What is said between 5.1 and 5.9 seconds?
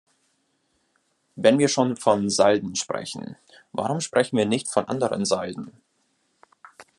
Salden?